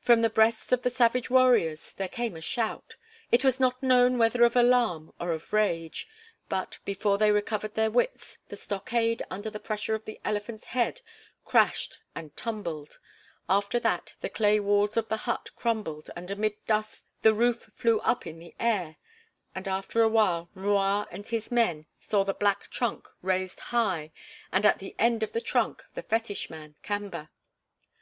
From 0.00 0.20
the 0.20 0.28
breasts 0.28 0.70
of 0.70 0.82
the 0.82 0.90
savage 0.90 1.30
warriors 1.30 1.92
there 1.92 2.06
came 2.06 2.36
a 2.36 2.42
shout 2.42 2.96
it 3.30 3.42
was 3.42 3.58
not 3.58 3.82
known 3.82 4.18
whether 4.18 4.42
of 4.42 4.54
alarm 4.54 5.14
or 5.18 5.32
of 5.32 5.50
rage, 5.54 6.06
but, 6.50 6.78
before 6.84 7.16
they 7.16 7.30
recovered 7.32 7.72
their 7.72 7.90
wits, 7.90 8.36
the 8.50 8.56
stockade 8.56 9.22
under 9.30 9.48
the 9.48 9.58
pressure 9.58 9.94
of 9.94 10.04
the 10.04 10.20
elephant's 10.26 10.66
head 10.66 11.00
crashed 11.46 12.00
and 12.14 12.36
tumbled; 12.36 12.98
after 13.48 13.80
that 13.80 14.12
the 14.20 14.28
clay 14.28 14.60
walls 14.60 14.98
of 14.98 15.08
the 15.08 15.16
hut 15.16 15.48
crumbled 15.56 16.10
and 16.14 16.30
amid 16.30 16.56
dust 16.66 17.06
the 17.22 17.32
roof 17.32 17.70
flew 17.72 17.98
up 18.00 18.26
in 18.26 18.38
the 18.38 18.54
air; 18.60 18.96
and 19.54 19.66
after 19.66 20.02
a 20.02 20.08
while 20.10 20.50
M'Rua 20.54 21.08
and 21.10 21.26
his 21.26 21.50
men 21.50 21.86
saw 21.98 22.24
the 22.24 22.34
black 22.34 22.68
trunk 22.68 23.08
raised 23.22 23.58
high 23.72 24.12
and 24.52 24.66
at 24.66 24.80
the 24.80 24.94
end 24.98 25.22
of 25.22 25.32
the 25.32 25.40
trunk 25.40 25.82
the 25.94 26.02
fetish 26.02 26.50
man, 26.50 26.74
Kamba. 26.82 27.30